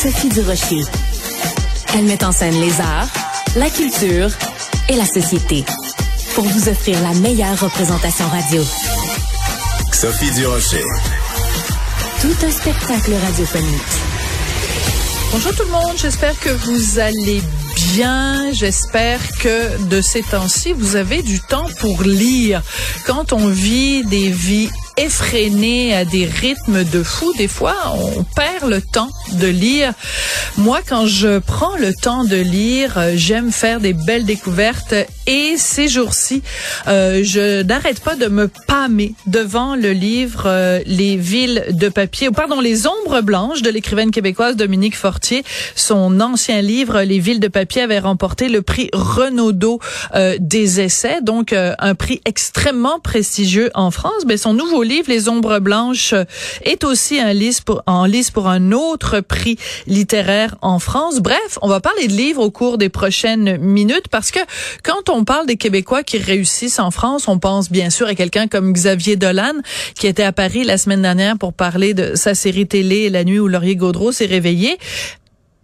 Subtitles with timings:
[0.00, 0.84] Sophie Durocher.
[1.92, 3.08] Elle met en scène les arts,
[3.56, 4.30] la culture
[4.88, 5.64] et la société
[6.36, 8.62] pour vous offrir la meilleure représentation radio.
[9.92, 10.84] Sophie Durocher.
[12.20, 13.82] Tout un spectacle radiophonique.
[15.32, 17.42] Bonjour tout le monde, j'espère que vous allez
[17.96, 18.52] bien.
[18.52, 22.62] J'espère que de ces temps-ci, vous avez du temps pour lire.
[23.04, 28.68] Quand on vit des vies effrénées à des rythmes de fou, des fois, on perd
[28.68, 29.92] le temps de lire.
[30.56, 34.94] Moi, quand je prends le temps de lire, euh, j'aime faire des belles découvertes
[35.26, 36.42] et ces jours-ci,
[36.88, 42.28] euh, je n'arrête pas de me pâmer devant le livre euh, Les villes de papier,
[42.28, 45.44] ou pardon, Les ombres blanches de l'écrivaine québécoise Dominique Fortier.
[45.76, 49.78] Son ancien livre, Les villes de papier, avait remporté le prix Renaudot
[50.40, 54.24] des essais, donc un prix extrêmement prestigieux en France.
[54.26, 56.14] Mais son nouveau livre, Les ombres blanches,
[56.62, 61.20] est aussi un lice pour, en lice pour un autre prix littéraire en France.
[61.20, 64.40] Bref, on va parler de livres au cours des prochaines minutes parce que
[64.82, 68.48] quand on parle des Québécois qui réussissent en France, on pense bien sûr à quelqu'un
[68.48, 69.54] comme Xavier Dolan
[69.94, 73.38] qui était à Paris la semaine dernière pour parler de sa série télé La nuit
[73.38, 74.78] où Laurier Gaudreau s'est réveillé.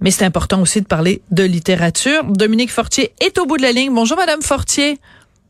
[0.01, 2.25] Mais c'est important aussi de parler de littérature.
[2.25, 3.95] Dominique Fortier est au bout de la ligne.
[3.95, 4.99] Bonjour, Madame Fortier.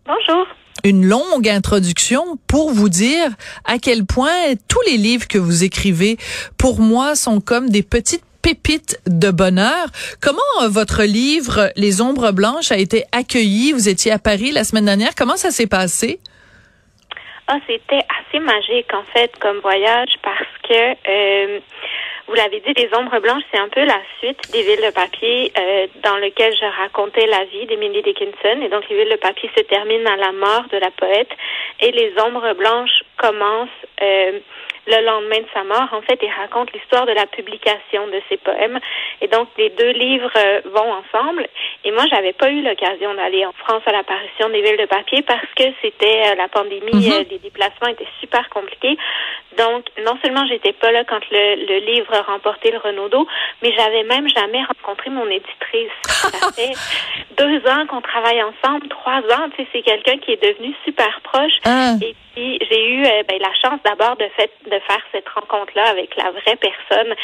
[0.06, 0.46] Bonjour
[0.82, 3.30] une longue introduction pour vous dire
[3.64, 6.16] à quel point tous les livres que vous écrivez,
[6.58, 9.86] pour moi, sont comme des petites pépites de bonheur.
[10.20, 13.72] Comment euh, votre livre Les ombres blanches a été accueilli?
[13.72, 15.14] Vous étiez à Paris la semaine dernière.
[15.16, 16.20] Comment ça s'est passé?
[17.46, 21.60] Ah, c'était assez magique en fait comme voyage parce que euh,
[22.26, 25.52] vous l'avez dit, Les Ombres Blanches, c'est un peu la suite des Villes de papier
[25.58, 28.62] euh, dans lequel je racontais la vie d'Emily Dickinson.
[28.62, 31.30] Et donc, Les Villes de papier se terminent à la mort de la poète
[31.80, 33.68] et Les Ombres Blanches commencent
[34.02, 34.38] euh,
[34.86, 38.36] le lendemain de sa mort, en fait, il raconte l'histoire de la publication de ses
[38.36, 38.78] poèmes.
[39.20, 41.46] Et donc, les deux livres euh, vont ensemble.
[41.84, 45.22] Et moi, j'avais pas eu l'occasion d'aller en France à l'apparition des villes de papier
[45.22, 47.24] parce que c'était euh, la pandémie, les mhm.
[47.32, 48.96] euh, déplacements étaient super compliqués.
[49.56, 53.26] Donc, non seulement j'étais pas là quand le, le livre a remporté le Renaudot,
[53.62, 55.92] mais j'avais même jamais rencontré mon éditrice.
[56.04, 56.72] Ça fait
[57.36, 59.48] deux ans qu'on travaille ensemble, trois ans.
[59.56, 61.52] Tu sais, c'est quelqu'un qui est devenu super proche.
[61.64, 61.92] Ah.
[62.02, 66.14] Et puis, j'ai eu ben, la chance d'abord de, fait, de faire cette rencontre-là avec
[66.16, 67.14] la vraie personne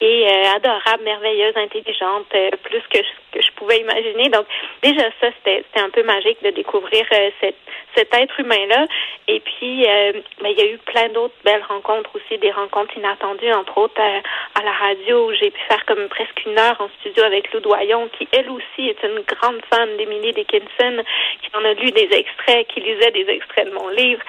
[0.00, 4.28] est euh, adorable, merveilleuse, intelligente, euh, plus que je, que je pouvais imaginer.
[4.28, 4.46] Donc
[4.82, 8.86] déjà ça, c'était un peu magique de découvrir euh, cet être humain-là.
[9.26, 13.52] Et puis, ben, il y a eu plein d'autres belles rencontres aussi, des rencontres inattendues,
[13.52, 17.24] entre autres à la radio où j'ai pu faire comme presque une heure en studio
[17.24, 21.02] avec Lou Doyon, qui elle aussi est une grande fan d'Emily Dickinson,
[21.42, 24.22] qui en a lu des extraits, qui lisait des extraits de mon livre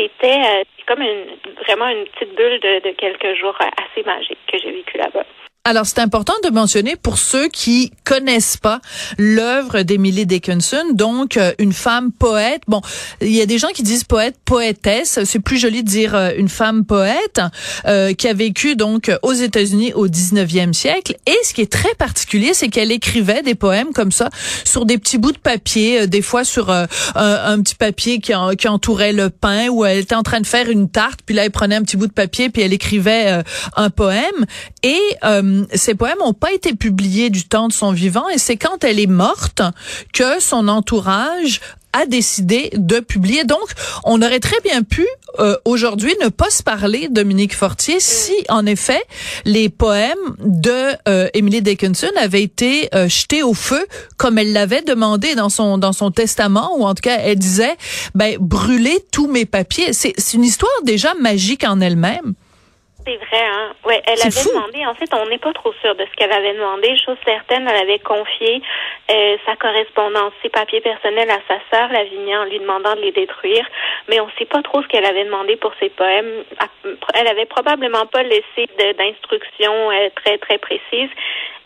[0.00, 1.26] c'était euh, comme une,
[1.64, 5.49] vraiment une petite bulle de, de quelques jours assez magique que j'ai vécu whatever.
[5.62, 8.80] Alors, c'est important de mentionner pour ceux qui connaissent pas
[9.18, 12.62] l'œuvre d'Emily Dickinson, donc euh, une femme poète.
[12.66, 12.80] Bon,
[13.20, 15.18] il y a des gens qui disent poète, poétesse.
[15.26, 17.42] C'est plus joli de dire euh, une femme poète
[17.86, 21.14] euh, qui a vécu donc aux États-Unis au 19e siècle.
[21.26, 24.30] Et ce qui est très particulier, c'est qu'elle écrivait des poèmes comme ça
[24.64, 28.68] sur des petits bouts de papier, des fois sur un, un, petit papier qui, qui,
[28.68, 31.50] entourait le pain, où elle était en train de faire une tarte, puis là, elle
[31.50, 33.42] prenait un petit bout de papier, puis elle écrivait
[33.76, 34.46] un poème.
[34.82, 34.98] Et
[35.74, 38.98] ces poèmes n'ont pas été publiés du temps de son vivant et c'est quand elle
[38.98, 39.62] est morte
[40.12, 41.60] que son entourage
[41.92, 43.44] a décidé de publier.
[43.44, 43.68] Donc,
[44.04, 45.06] on aurait très bien pu
[45.38, 49.00] euh, aujourd'hui ne pas se parler, Dominique Fortier, si en effet
[49.44, 53.84] les poèmes de euh, Emily Dickinson avaient été euh, jetés au feu
[54.16, 57.76] comme elle l'avait demandé dans son dans son testament, ou en tout cas elle disait,
[58.14, 59.92] ben brûlez tous mes papiers.
[59.92, 62.34] C'est une histoire déjà magique en elle-même.
[63.06, 63.72] C'est vrai, hein?
[63.84, 66.54] Oui, elle avait demandé, en fait, on n'est pas trop sûr de ce qu'elle avait
[66.54, 66.96] demandé.
[66.98, 68.62] Chose certaine, elle avait confié
[69.10, 73.12] euh, sa correspondance, ses papiers personnels à sa sœur Lavinia en lui demandant de les
[73.12, 73.66] détruire.
[74.08, 76.44] Mais on ne sait pas trop ce qu'elle avait demandé pour ses poèmes.
[77.14, 81.10] Elle avait probablement pas laissé d'instructions euh, très, très précises.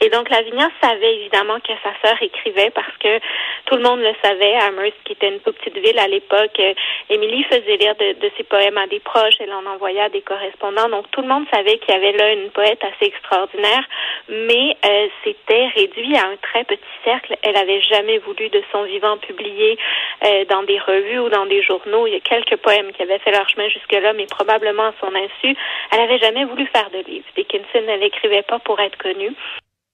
[0.05, 3.19] Et donc, Lavinia savait évidemment que sa sœur écrivait parce que
[3.65, 4.55] tout le monde le savait.
[4.57, 6.75] Amherst, qui était une petite ville à l'époque, euh,
[7.09, 9.37] Émilie faisait lire de, de, ses poèmes à des proches.
[9.41, 10.91] Elle en envoyait à des correspondants.
[10.91, 13.83] Donc, tout le monde savait qu'il y avait là une poète assez extraordinaire,
[14.29, 17.35] mais euh, c'était réduit à un très petit cercle.
[17.41, 19.79] Elle avait jamais voulu de son vivant publier
[20.23, 22.07] euh, dans des revues ou dans des journaux.
[22.07, 25.15] Il y a quelques poèmes qui avaient fait leur chemin jusque-là, mais probablement à son
[25.15, 25.57] insu.
[25.93, 27.25] Elle avait jamais voulu faire de livres.
[27.35, 29.35] Dickinson, elle n'écrivait pas pour être connue.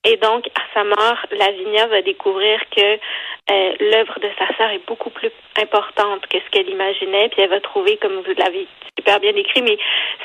[0.05, 4.87] Et donc, à sa mort, Lavinia va découvrir que euh, l'œuvre de sa sœur est
[4.87, 5.31] beaucoup plus
[5.61, 7.29] importante que ce qu'elle imaginait.
[7.29, 8.67] Puis elle va trouver, comme vous l'avez
[8.99, 9.76] super bien décrit, mais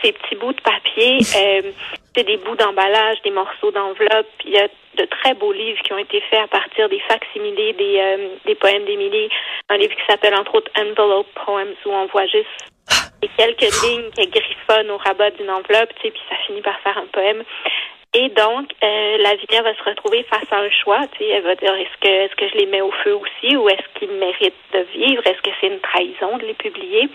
[0.01, 1.71] ces petits bouts de papier, euh,
[2.15, 4.29] c'est des bouts d'emballage, des morceaux d'enveloppe.
[4.45, 7.73] Il y a de très beaux livres qui ont été faits à partir des facsimilés
[7.73, 9.27] des, euh, des poèmes d'Émilie.
[9.67, 12.47] Un livre qui s'appelle entre autres Envelope Poems, où on voit juste
[13.37, 16.97] quelques lignes qui griffonnent au rabat d'une enveloppe, tu sais, puis ça finit par faire
[16.97, 17.43] un poème.
[18.17, 21.01] Et donc, euh, Lavinia va se retrouver face à un choix.
[21.11, 23.57] Tu sais, elle va dire est-ce que est-ce que je les mets au feu aussi
[23.57, 25.21] ou est-ce qu'ils méritent de vivre?
[25.27, 27.09] Est-ce que c'est une trahison de les publier?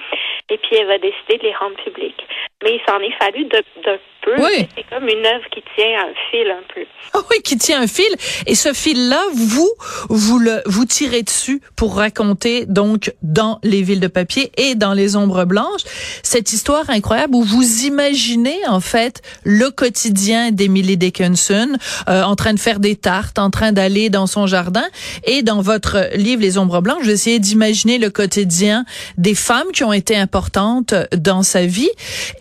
[0.50, 2.22] Et puis elle va décider de les rendre publics.
[2.62, 4.34] Mais il s'en est fallu d'un peu.
[4.38, 4.68] Oui.
[4.76, 6.82] C'est comme une œuvre qui tient un fil un peu.
[7.12, 8.14] Ah oui, qui tient un fil.
[8.46, 9.70] Et ce fil-là, vous,
[10.08, 14.92] vous le, vous tirez dessus pour raconter donc dans les villes de papier et dans
[14.92, 15.82] les ombres blanches
[16.22, 21.76] cette histoire incroyable où vous imaginez en fait le quotidien d'Emily Dickinson
[22.08, 24.84] euh, en train de faire des tartes, en train d'aller dans son jardin.
[25.24, 28.84] Et dans votre livre Les ombres blanches, vous essayez d'imaginer le quotidien
[29.18, 31.90] des femmes qui ont été importantes dans sa vie.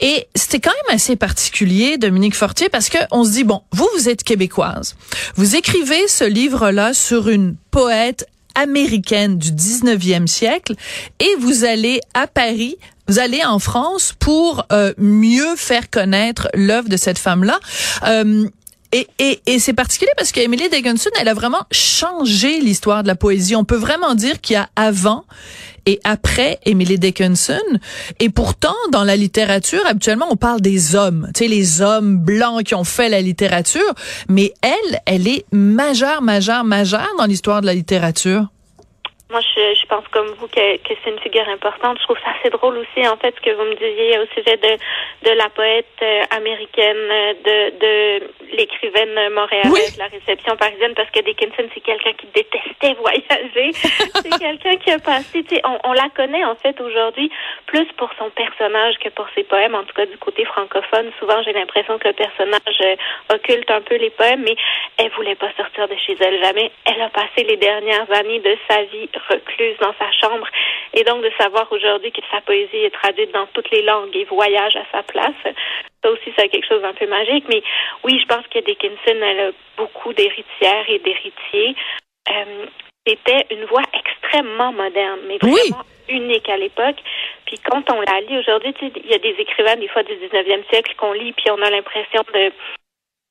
[0.01, 3.87] Et c'était quand même assez particulier, Dominique Fortier, parce que on se dit bon, vous
[3.95, 4.95] vous êtes québécoise,
[5.35, 10.73] vous écrivez ce livre-là sur une poète américaine du 19e siècle
[11.19, 12.77] et vous allez à Paris
[13.09, 17.59] vous allez en France pour euh, mieux faire connaître l'œuvre de cette femme-là.
[18.05, 18.47] Euh,
[18.91, 23.15] et, et, et c'est particulier parce qu'Emily Dickinson, elle a vraiment changé l'histoire de la
[23.15, 23.55] poésie.
[23.55, 25.25] On peut vraiment dire qu'il y a avant
[25.85, 27.59] et après Emily Dickinson.
[28.19, 32.63] Et pourtant, dans la littérature, habituellement, on parle des hommes, tu sais, les hommes blancs
[32.63, 33.93] qui ont fait la littérature.
[34.27, 38.47] Mais elle, elle est majeure, majeure, majeure dans l'histoire de la littérature.
[39.31, 41.99] Moi, je, je pense comme vous que, que c'est une figure importante.
[41.99, 44.57] Je trouve ça assez drôle aussi, en fait, ce que vous me disiez au sujet
[44.57, 51.11] de, de la poète euh, américaine, euh, de, de l'écrivaine montréalaise, la réception parisienne, parce
[51.11, 53.69] que Dickinson, c'est quelqu'un qui détestait voyager.
[53.73, 57.29] c'est quelqu'un qui a passé, tu sais, on, on, la connaît, en fait, aujourd'hui,
[57.67, 61.11] plus pour son personnage que pour ses poèmes, en tout cas du côté francophone.
[61.19, 62.95] Souvent, j'ai l'impression que le personnage euh,
[63.35, 64.55] occulte un peu les poèmes, mais
[64.97, 66.71] elle voulait pas sortir de chez elle jamais.
[66.85, 70.47] Elle a passé les dernières années de sa vie recluse dans sa chambre.
[70.93, 74.25] Et donc de savoir aujourd'hui que sa poésie est traduite dans toutes les langues et
[74.25, 75.35] voyage à sa place,
[76.03, 77.45] ça aussi c'est quelque chose d'un peu magique.
[77.49, 77.61] Mais
[78.03, 81.75] oui, je pense que Dickinson elle a beaucoup d'héritières et d'héritiers.
[82.29, 82.65] Euh,
[83.07, 86.97] c'était une voix extrêmement moderne, mais vraiment unique à l'époque.
[87.45, 90.67] Puis quand on la lit aujourd'hui, il y a des écrivains des fois du 19e
[90.69, 92.51] siècle qu'on lit, puis on a l'impression de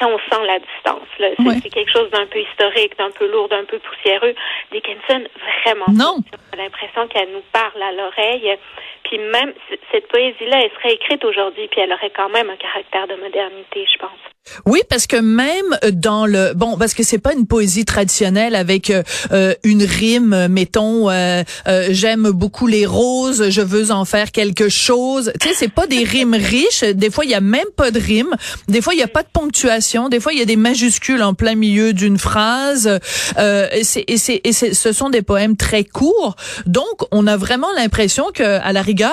[0.07, 1.09] on sent la distance.
[1.19, 1.29] Là.
[1.63, 4.35] C'est, quelque chose d'un peu historique, d'un peu lourd, d'un peu poussiéreux.
[4.71, 5.25] Dickinson,
[5.65, 5.87] vraiment.
[5.93, 6.19] Non.
[6.53, 8.57] J'ai l'impression qu'elle nous parle à l'oreille.
[9.05, 9.53] Puis même
[9.91, 13.87] cette poésie-là, elle serait écrite aujourd'hui, puis elle aurait quand même un caractère de modernité,
[13.93, 14.21] je pense.
[14.67, 18.91] Oui, parce que même dans le bon, parce que c'est pas une poésie traditionnelle avec
[18.91, 19.03] euh,
[19.33, 24.69] euh une rime, mettons, euh, euh, j'aime beaucoup les roses, je veux en faire quelque
[24.69, 25.33] chose.
[25.41, 26.85] Tu sais, c'est pas des rimes riches.
[26.85, 28.35] Des fois, il y a même pas de rime.
[28.69, 29.88] Des fois, il y a pas de ponctuation.
[30.09, 32.99] Des fois, il y a des majuscules en plein milieu d'une phrase.
[33.39, 36.37] et c'est et c'est et ce sont des poèmes très courts.
[36.67, 39.13] Donc, on a vraiment l'impression que, à la rigueur,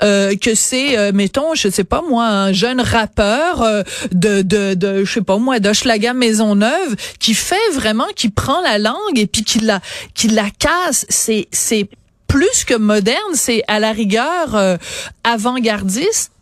[0.00, 3.66] que c'est, mettons, je sais pas moi, un jeune rappeur
[4.12, 8.78] de, de de, je sais pas moi, d'Hochelaga Maisonneuve, qui fait vraiment, qui prend la
[8.78, 9.80] langue et puis qui la,
[10.14, 11.06] qui la casse.
[11.08, 11.88] C'est, c'est
[12.26, 14.76] plus que moderne, c'est à la rigueur euh,
[15.24, 16.32] avant-gardiste.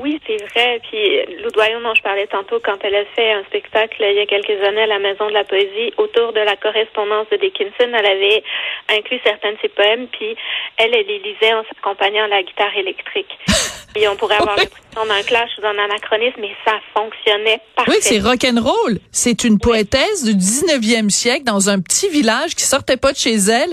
[0.00, 0.80] Oui, c'est vrai.
[0.88, 4.26] Puis Loudoyon, dont je parlais tantôt, quand elle a fait un spectacle il y a
[4.26, 8.06] quelques années à la Maison de la Poésie autour de la correspondance de Dickinson, elle
[8.06, 8.42] avait
[8.88, 10.36] inclus certains de ses poèmes, puis
[10.76, 13.38] elle, elle les lisait en s'accompagnant à la guitare électrique.
[14.00, 17.94] Et on pourrait avoir l'impression d'un clash ou d'un anachronisme, mais ça fonctionnait parfaitement.
[17.94, 19.00] Oui, c'est rock'n'roll.
[19.10, 23.34] C'est une poétesse du 19e siècle dans un petit village qui sortait pas de chez
[23.34, 23.72] elle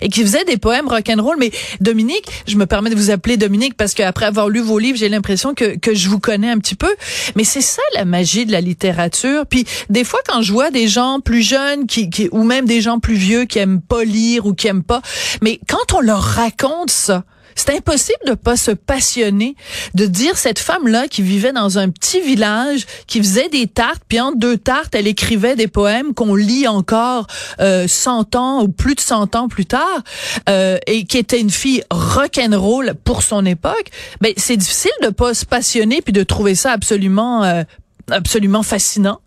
[0.00, 1.36] et qui faisait des poèmes rock'n'roll.
[1.38, 1.50] Mais
[1.80, 5.08] Dominique, je me permets de vous appeler Dominique parce qu'après avoir lu vos livres, j'ai
[5.08, 6.94] l'impression l'impression que, que je vous connais un petit peu.
[7.34, 9.46] Mais c'est ça la magie de la littérature.
[9.46, 12.80] Puis des fois, quand je vois des gens plus jeunes qui, qui ou même des
[12.80, 15.00] gens plus vieux qui aiment pas lire ou qui aiment pas,
[15.40, 19.54] mais quand on leur raconte ça, c'est impossible de pas se passionner,
[19.94, 24.20] de dire cette femme-là qui vivait dans un petit village, qui faisait des tartes, puis
[24.20, 27.26] entre deux tartes, elle écrivait des poèmes qu'on lit encore
[27.60, 30.02] euh, 100 ans ou plus de 100 ans plus tard,
[30.48, 33.90] euh, et qui était une fille rock'n'roll pour son époque.
[34.20, 37.62] Ben c'est difficile de pas se passionner puis de trouver ça absolument euh,
[38.10, 39.20] absolument fascinant.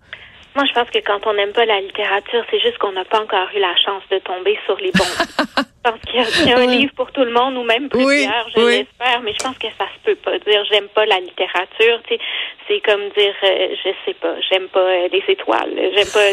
[0.55, 3.21] Moi, je pense que quand on n'aime pas la littérature, c'est juste qu'on n'a pas
[3.21, 5.63] encore eu la chance de tomber sur les bons.
[5.89, 9.21] pense qu'il y, a un livre pour tout le monde, ou même plusieurs, je l'espère,
[9.23, 11.99] mais je pense que ça se peut pas dire j'aime pas la littérature.
[12.07, 12.19] Tu sais,
[12.67, 16.27] c'est comme dire euh, je sais pas, j'aime pas euh, les étoiles, j'aime pas.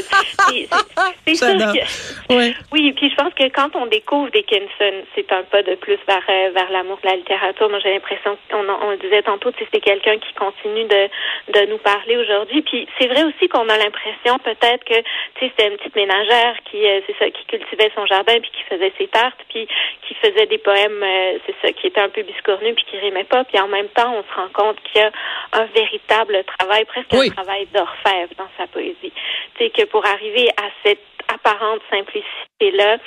[1.26, 2.34] C'est sûr que.
[2.34, 2.54] Oui.
[2.72, 6.22] oui, puis je pense que quand on découvre Dickinson, c'est un pas de plus vers
[6.28, 7.68] euh, vers l'amour de la littérature.
[7.68, 11.08] Moi, j'ai l'impression qu'on on le disait tantôt, c'est quelqu'un qui continue de
[11.52, 12.62] de nous parler aujourd'hui.
[12.62, 16.56] Puis c'est vrai aussi qu'on a l'impression peut-être que tu sais c'était une petite ménagère
[16.70, 19.66] qui c'est ça qui cultivait son jardin puis qui faisait ses tartes puis
[20.06, 23.24] qui faisait des poèmes euh, c'est ça qui était un peu biscornu puis qui rimait
[23.24, 25.10] pas puis en même temps on se rend compte qu'il y a
[25.52, 29.12] un véritable travail presque un travail d'orfèvre dans sa poésie
[29.56, 32.98] tu sais que pour arriver à cette apparente simplicité là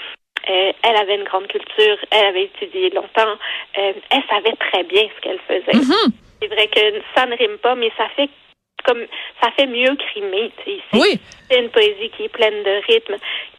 [0.50, 3.36] euh, elle avait une grande culture, elle avait étudié longtemps,
[3.74, 5.78] elle savait très bien ce qu'elle faisait.
[5.78, 6.12] Mm-hmm.
[6.42, 8.30] C'est vrai que ça ne rime pas, mais ça fait
[8.84, 9.06] comme
[9.42, 10.52] ça fait mieux crimer.
[10.94, 11.20] Oui.
[11.50, 13.16] C'est une poésie qui est pleine de rythme,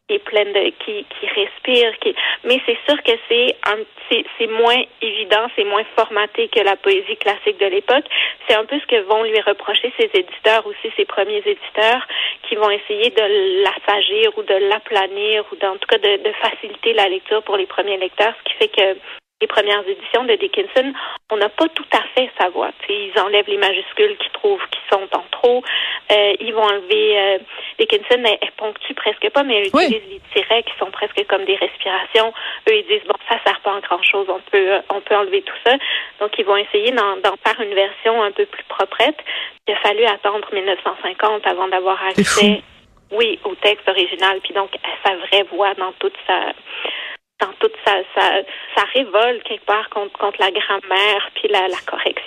[0.07, 3.77] qui est pleine de qui, qui respire, qui mais c'est sûr que c'est un
[4.11, 8.05] c'est moins évident, c'est moins formaté que la poésie classique de l'époque.
[8.47, 12.07] C'est un peu ce que vont lui reprocher ses éditeurs aussi, ses premiers éditeurs,
[12.49, 16.95] qui vont essayer de l'assagir ou de l'aplanir ou en tout cas de, de faciliter
[16.95, 18.99] la lecture pour les premiers lecteurs, ce qui fait que
[19.41, 20.93] les premières éditions de Dickinson,
[21.31, 22.71] on n'a pas tout à fait sa voix.
[22.89, 25.63] ils enlèvent les majuscules qu'ils trouvent qui sont en trop.
[26.11, 27.39] Euh, ils vont enlever euh,
[27.79, 31.55] Dickinson, elle, ponctue presque pas, mais elle utilise les tirets qui sont presque comme des
[31.55, 32.33] respirations.
[32.69, 35.15] Eux, ils disent bon, ça sert pas en grand chose, on peut euh, on peut
[35.15, 35.77] enlever tout ça.
[36.19, 39.19] Donc ils vont essayer d'en faire une version un peu plus proprette.
[39.69, 42.63] Il a fallu attendre 1950 avant d'avoir accès,
[43.13, 44.71] oui, au texte original, puis donc
[45.05, 46.53] sa vraie voix dans toute sa
[47.41, 48.43] dans toute sa, sa,
[48.75, 52.18] sa révolte quelque part contre, contre la grammaire puis la, la correction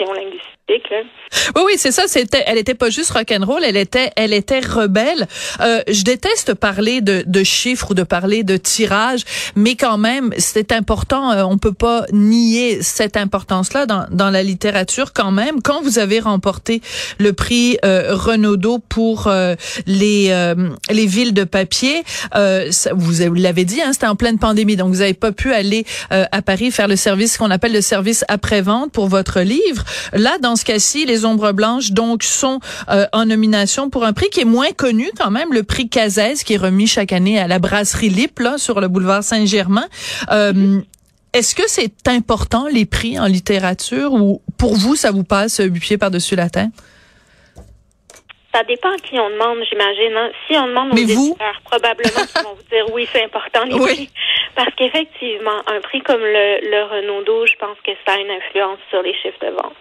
[1.55, 2.03] Oui, oui, c'est ça.
[2.07, 5.27] C'était, elle était pas juste rock'n'roll, elle était, elle était rebelle.
[5.59, 9.21] Euh, je déteste parler de, de chiffres ou de parler de tirage,
[9.55, 11.31] mais quand même, c'est important.
[11.31, 15.61] Euh, on peut pas nier cette importance-là dans, dans la littérature quand même.
[15.61, 16.81] Quand vous avez remporté
[17.17, 19.55] le prix euh, Renaudot pour euh,
[19.87, 22.03] les euh, les villes de papier,
[22.33, 25.85] ça, vous l'avez dit, hein, c'était en pleine pandémie, donc vous n'avez pas pu aller
[26.09, 29.83] à Paris faire le service qu'on appelle le service après-vente pour votre livre.
[30.13, 34.29] Là, dans ce cas-ci, les ombres blanches donc sont euh, en nomination pour un prix
[34.29, 37.47] qui est moins connu quand même, le prix Cazès qui est remis chaque année à
[37.47, 39.87] la brasserie Lip là sur le boulevard Saint-Germain.
[40.31, 40.81] Euh,
[41.33, 45.79] est-ce que c'est important les prix en littérature ou pour vous ça vous passe huit
[45.79, 46.69] pieds par-dessus la tête?
[48.53, 50.15] Ça dépend à qui on demande, j'imagine.
[50.15, 50.31] Hein.
[50.47, 54.09] Si on demande aux éditeurs, probablement qu'ils vont vous dire oui, c'est important les prix.
[54.55, 58.79] Parce qu'effectivement, un prix comme le, le Renaudot, je pense que ça a une influence
[58.89, 59.77] sur les chiffres de vente.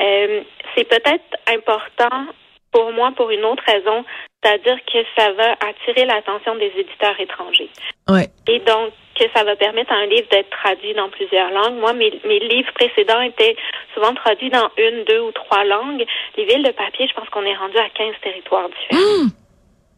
[0.00, 0.42] Euh,
[0.74, 2.26] c'est peut-être important
[2.70, 4.04] pour moi pour une autre raison,
[4.46, 7.68] c'est-à-dire que ça va attirer l'attention des éditeurs étrangers.
[8.08, 8.28] Ouais.
[8.48, 11.76] Et donc, que ça va permettre à un livre d'être traduit dans plusieurs langues.
[11.80, 13.56] Moi, mes, mes livres précédents étaient
[13.94, 16.04] souvent traduits dans une, deux ou trois langues.
[16.36, 19.24] Les villes de papier, je pense qu'on est rendu à 15 territoires différents.
[19.24, 19.30] Mmh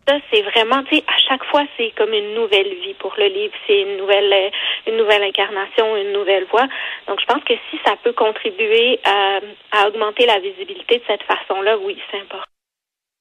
[0.06, 3.26] ça, c'est vraiment, tu sais, à chaque fois, c'est comme une nouvelle vie pour le
[3.26, 3.52] livre.
[3.66, 4.50] C'est une nouvelle,
[4.86, 6.66] une nouvelle incarnation, une nouvelle voix.
[7.06, 9.40] Donc, je pense que si ça peut contribuer à,
[9.72, 12.46] à augmenter la visibilité de cette façon-là, oui, c'est important.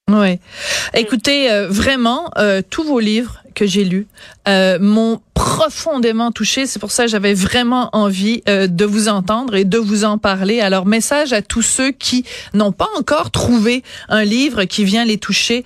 [0.10, 0.40] Oui.
[0.94, 4.08] Écoutez, euh, vraiment, euh, tous vos livres que j'ai lus
[4.48, 6.66] euh, m'ont profondément touché.
[6.66, 10.18] C'est pour ça que j'avais vraiment envie euh, de vous entendre et de vous en
[10.18, 10.62] parler.
[10.62, 15.18] Alors, message à tous ceux qui n'ont pas encore trouvé un livre qui vient les
[15.18, 15.63] toucher.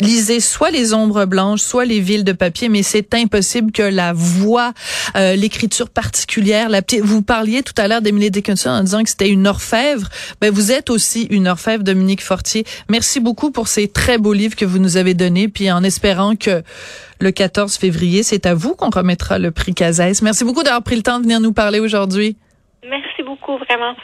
[0.00, 4.12] Lisez soit Les Ombres Blanches, soit Les Villes de papier, mais c'est impossible que la
[4.12, 4.72] voix,
[5.16, 9.28] euh, l'écriture particulière, la vous parliez tout à l'heure d'Emily Dickinson en disant que c'était
[9.28, 10.08] une orfèvre.
[10.40, 12.64] Ben, vous êtes aussi une orfèvre, Dominique Fortier.
[12.88, 16.36] Merci beaucoup pour ces très beaux livres que vous nous avez donnés, puis en espérant
[16.36, 16.62] que
[17.20, 20.22] le 14 février, c'est à vous qu'on remettra le prix Cazès.
[20.22, 22.36] Merci beaucoup d'avoir pris le temps de venir nous parler aujourd'hui.
[22.88, 23.94] Merci beaucoup, vraiment.